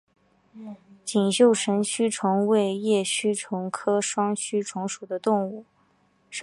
[1.05, 5.63] 锦绣神须虫为叶须虫科双须虫属的动物。